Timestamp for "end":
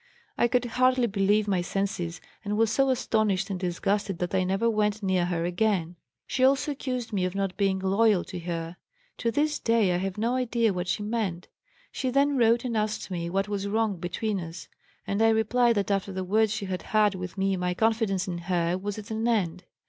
19.27-19.65